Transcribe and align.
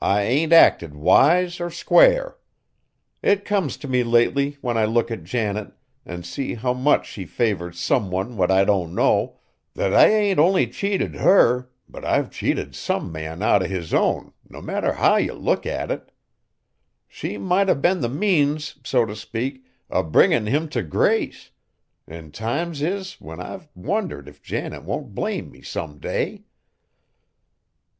I 0.00 0.22
ain't 0.22 0.52
acted 0.52 0.92
wise 0.96 1.60
or 1.60 1.70
square. 1.70 2.36
It 3.22 3.44
comes 3.44 3.76
t' 3.76 3.86
me 3.86 4.02
lately 4.02 4.58
when 4.60 4.76
I 4.76 4.86
look 4.86 5.08
at 5.12 5.22
Janet, 5.22 5.72
an' 6.04 6.24
see 6.24 6.54
how 6.54 6.74
much 6.74 7.06
she 7.08 7.26
favors 7.26 7.78
some 7.78 8.10
one 8.10 8.36
what 8.36 8.50
I 8.50 8.64
don't 8.64 8.92
know, 8.92 9.38
that 9.74 9.94
I 9.94 10.08
ain't 10.08 10.40
only 10.40 10.66
cheated 10.66 11.14
her, 11.14 11.70
but 11.88 12.04
I've 12.04 12.28
cheated 12.32 12.74
some 12.74 13.12
man 13.12 13.40
out 13.40 13.62
o' 13.62 13.66
his 13.66 13.94
own, 13.94 14.32
no 14.48 14.60
matter 14.60 14.94
how 14.94 15.14
ye 15.14 15.30
look 15.30 15.64
at 15.64 15.92
it. 15.92 16.10
She 17.06 17.38
might 17.38 17.70
'a' 17.70 17.76
been 17.76 18.00
the 18.00 18.08
means, 18.08 18.78
so 18.82 19.06
t' 19.06 19.14
speak, 19.14 19.64
o' 19.88 20.02
bringin' 20.02 20.46
him 20.46 20.68
t' 20.68 20.82
grace; 20.82 21.52
an' 22.08 22.32
times 22.32 22.82
is 22.82 23.20
when 23.20 23.40
I've 23.40 23.68
wondered 23.76 24.26
if 24.26 24.42
Janet 24.42 24.82
won't 24.82 25.14
blame 25.14 25.52
me 25.52 25.62
some 25.62 26.00
day." 26.00 26.42